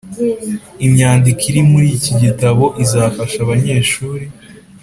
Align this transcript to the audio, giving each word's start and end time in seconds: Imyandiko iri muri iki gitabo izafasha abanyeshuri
Imyandiko 0.85 1.41
iri 1.49 1.61
muri 1.69 1.87
iki 1.97 2.11
gitabo 2.21 2.65
izafasha 2.83 3.37
abanyeshuri 3.45 4.25